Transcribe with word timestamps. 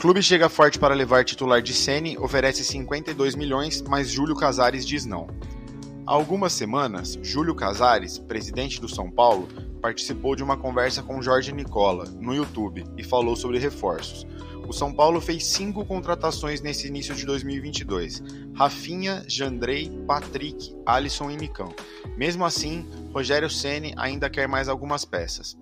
Clube 0.00 0.22
chega 0.22 0.50
forte 0.50 0.78
para 0.78 0.94
levar 0.94 1.24
titular 1.24 1.62
de 1.62 1.72
Sene, 1.72 2.18
oferece 2.18 2.62
52 2.62 3.34
milhões, 3.34 3.82
mas 3.82 4.10
Júlio 4.10 4.36
Casares 4.36 4.86
diz 4.86 5.06
não. 5.06 5.26
Há 6.06 6.12
algumas 6.12 6.52
semanas, 6.52 7.18
Júlio 7.22 7.54
Casares, 7.54 8.18
presidente 8.18 8.78
do 8.78 8.88
São 8.88 9.10
Paulo, 9.10 9.48
participou 9.80 10.36
de 10.36 10.42
uma 10.42 10.56
conversa 10.56 11.02
com 11.02 11.22
Jorge 11.22 11.50
Nicola 11.50 12.04
no 12.20 12.34
YouTube 12.34 12.84
e 12.96 13.02
falou 13.02 13.34
sobre 13.34 13.58
reforços. 13.58 14.26
O 14.68 14.72
São 14.72 14.92
Paulo 14.92 15.20
fez 15.20 15.46
cinco 15.46 15.84
contratações 15.84 16.60
nesse 16.60 16.86
início 16.88 17.14
de 17.14 17.24
2022: 17.24 18.22
Rafinha, 18.54 19.24
Jandrei, 19.26 19.90
Patrick, 20.06 20.76
Alisson 20.84 21.30
e 21.30 21.36
Nicão. 21.36 21.74
Mesmo 22.16 22.44
assim, 22.44 22.86
Rogério 23.14 23.48
Ceni 23.48 23.94
ainda 23.96 24.28
quer 24.28 24.46
mais 24.46 24.68
algumas 24.68 25.04
peças. 25.04 25.56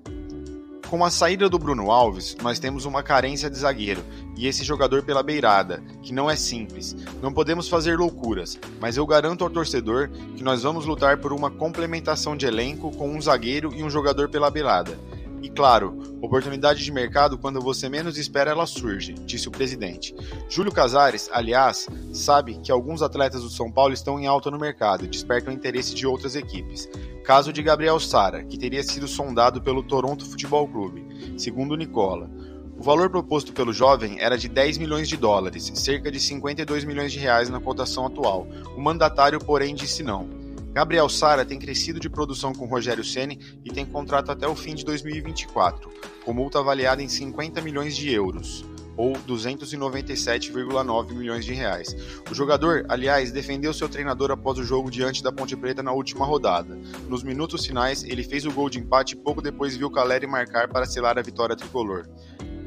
Com 0.88 1.04
a 1.04 1.10
saída 1.10 1.48
do 1.48 1.58
Bruno 1.58 1.90
Alves, 1.90 2.36
nós 2.42 2.58
temos 2.58 2.84
uma 2.84 3.02
carência 3.02 3.48
de 3.50 3.58
zagueiro 3.58 4.04
e 4.36 4.46
esse 4.46 4.62
jogador 4.62 5.02
pela 5.02 5.22
beirada, 5.22 5.82
que 6.02 6.12
não 6.12 6.30
é 6.30 6.36
simples. 6.36 6.94
Não 7.22 7.32
podemos 7.32 7.68
fazer 7.68 7.98
loucuras, 7.98 8.58
mas 8.80 8.96
eu 8.96 9.06
garanto 9.06 9.42
ao 9.42 9.50
torcedor 9.50 10.08
que 10.36 10.44
nós 10.44 10.62
vamos 10.62 10.84
lutar 10.84 11.18
por 11.18 11.32
uma 11.32 11.50
complementação 11.50 12.36
de 12.36 12.46
elenco 12.46 12.94
com 12.96 13.10
um 13.10 13.20
zagueiro 13.20 13.72
e 13.74 13.82
um 13.82 13.90
jogador 13.90 14.28
pela 14.28 14.50
beirada. 14.50 14.96
E 15.44 15.50
claro, 15.50 16.18
oportunidade 16.22 16.82
de 16.82 16.90
mercado 16.90 17.36
quando 17.36 17.60
você 17.60 17.86
menos 17.86 18.16
espera 18.16 18.50
ela 18.50 18.64
surge, 18.64 19.12
disse 19.12 19.46
o 19.46 19.50
presidente. 19.50 20.14
Júlio 20.48 20.72
Casares, 20.72 21.28
aliás, 21.30 21.86
sabe 22.14 22.54
que 22.62 22.72
alguns 22.72 23.02
atletas 23.02 23.42
do 23.42 23.50
São 23.50 23.70
Paulo 23.70 23.92
estão 23.92 24.18
em 24.18 24.26
alta 24.26 24.50
no 24.50 24.58
mercado 24.58 25.04
e 25.04 25.08
despertam 25.08 25.52
interesse 25.52 25.94
de 25.94 26.06
outras 26.06 26.34
equipes. 26.34 26.88
Caso 27.24 27.54
de 27.54 27.62
Gabriel 27.62 27.98
Sara, 27.98 28.44
que 28.44 28.58
teria 28.58 28.82
sido 28.82 29.08
sondado 29.08 29.62
pelo 29.62 29.82
Toronto 29.82 30.26
Futebol 30.26 30.68
Clube, 30.68 31.06
segundo 31.38 31.74
Nicola. 31.74 32.30
O 32.76 32.82
valor 32.82 33.08
proposto 33.08 33.50
pelo 33.54 33.72
jovem 33.72 34.20
era 34.20 34.36
de 34.36 34.46
10 34.46 34.76
milhões 34.76 35.08
de 35.08 35.16
dólares, 35.16 35.72
cerca 35.74 36.12
de 36.12 36.20
52 36.20 36.84
milhões 36.84 37.10
de 37.10 37.18
reais 37.18 37.48
na 37.48 37.58
cotação 37.58 38.04
atual. 38.04 38.46
O 38.76 38.80
mandatário, 38.80 39.38
porém, 39.38 39.74
disse 39.74 40.02
não. 40.02 40.28
Gabriel 40.74 41.08
Sara 41.08 41.46
tem 41.46 41.58
crescido 41.58 41.98
de 41.98 42.10
produção 42.10 42.52
com 42.52 42.66
Rogério 42.66 43.02
Ceni 43.02 43.40
e 43.64 43.70
tem 43.70 43.86
contrato 43.86 44.30
até 44.30 44.46
o 44.46 44.54
fim 44.54 44.74
de 44.74 44.84
2024, 44.84 45.90
com 46.26 46.34
multa 46.34 46.58
avaliada 46.58 47.02
em 47.02 47.08
50 47.08 47.62
milhões 47.62 47.96
de 47.96 48.12
euros 48.12 48.66
ou 48.96 49.12
297,9 49.12 51.12
milhões 51.12 51.44
de 51.44 51.52
reais. 51.52 51.94
O 52.30 52.34
jogador, 52.34 52.84
aliás, 52.88 53.32
defendeu 53.32 53.72
seu 53.72 53.88
treinador 53.88 54.30
após 54.30 54.58
o 54.58 54.64
jogo 54.64 54.90
diante 54.90 55.22
da 55.22 55.32
Ponte 55.32 55.56
Preta 55.56 55.82
na 55.82 55.92
última 55.92 56.24
rodada. 56.24 56.78
Nos 57.08 57.22
minutos 57.22 57.66
finais, 57.66 58.04
ele 58.04 58.22
fez 58.22 58.46
o 58.46 58.52
gol 58.52 58.70
de 58.70 58.78
empate 58.78 59.14
e 59.14 59.18
pouco 59.18 59.42
depois 59.42 59.76
viu 59.76 59.90
Caleri 59.90 60.26
marcar 60.26 60.68
para 60.68 60.86
selar 60.86 61.18
a 61.18 61.22
vitória 61.22 61.56
tricolor. 61.56 62.06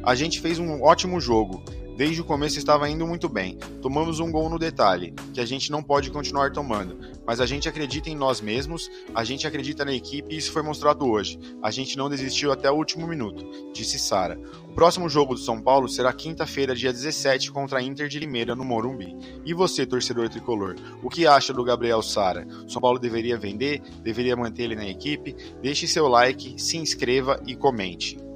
A 0.04 0.16
gente 0.16 0.40
fez 0.40 0.60
um 0.60 0.84
ótimo 0.84 1.20
jogo. 1.20 1.64
Desde 1.98 2.22
o 2.22 2.26
começo 2.26 2.60
estava 2.60 2.88
indo 2.88 3.08
muito 3.08 3.28
bem. 3.28 3.58
Tomamos 3.82 4.20
um 4.20 4.32
gol 4.32 4.52
no 4.52 4.60
detalhe, 4.60 5.16
que 5.34 5.42
a 5.42 5.46
gente 5.48 5.72
não 5.72 5.82
pode 5.82 6.12
continuar 6.12 6.52
tomando, 6.52 7.00
mas 7.26 7.42
a 7.42 7.46
gente 7.48 7.68
acredita 7.68 8.08
em 8.08 8.16
nós 8.16 8.40
mesmos, 8.40 8.88
a 9.16 9.24
gente 9.24 9.48
acredita 9.48 9.84
na 9.84 9.92
equipe 9.92 10.32
e 10.32 10.38
isso 10.38 10.52
foi 10.52 10.62
mostrado 10.62 11.10
hoje. 11.10 11.40
A 11.60 11.72
gente 11.72 11.98
não 11.98 12.08
desistiu 12.08 12.52
até 12.52 12.70
o 12.70 12.76
último 12.76 13.08
minuto, 13.08 13.44
disse 13.74 13.98
Sara. 13.98 14.40
O 14.70 14.76
próximo 14.76 15.10
jogo 15.10 15.34
do 15.34 15.40
São 15.40 15.60
Paulo 15.60 15.90
será 15.90 16.14
quinta-feira, 16.14 16.76
dia 16.76 16.94
17, 16.94 17.52
contra 17.52 17.80
a 17.80 17.82
Inter 17.82 18.08
de 18.08 18.20
Limeira, 18.20 18.56
no 18.56 18.64
Morumbi. 18.64 19.18
E 19.44 19.52
você, 19.52 19.84
torcedor 19.84 20.30
tricolor, 20.30 20.76
o 21.02 21.10
que 21.10 21.26
acha 21.26 21.52
do 21.52 21.64
Gabriel 21.64 22.04
Sara? 22.04 22.48
São 22.68 22.80
Paulo 22.80 23.00
deveria 23.00 23.40
vender? 23.40 23.82
Deveria 24.04 24.36
manter 24.36 24.66
ele 24.66 24.76
na 24.76 24.88
equipe? 24.88 25.36
Deixe 25.64 25.88
seu 25.88 26.08
like, 26.08 26.62
se 26.62 26.78
inscreva 26.78 27.42
e 27.48 27.56
comente. 27.56 28.27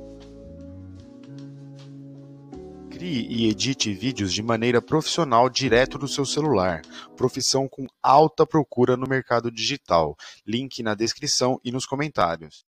Crie 3.01 3.25
e 3.31 3.49
edite 3.49 3.91
vídeos 3.91 4.31
de 4.31 4.43
maneira 4.43 4.79
profissional 4.79 5.49
direto 5.49 5.97
do 5.97 6.07
seu 6.07 6.23
celular. 6.23 6.83
Profissão 7.17 7.67
com 7.67 7.87
alta 7.99 8.45
procura 8.45 8.95
no 8.95 9.07
mercado 9.07 9.49
digital. 9.49 10.15
Link 10.45 10.83
na 10.83 10.93
descrição 10.93 11.59
e 11.65 11.71
nos 11.71 11.87
comentários. 11.87 12.63